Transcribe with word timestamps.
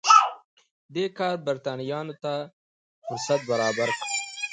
دې 0.93 1.05
کار 1.17 1.35
برېټانویانو 1.45 2.13
ته 2.23 2.33
فرصت 3.05 3.39
برابر 3.51 3.89
کړ. 3.99 4.07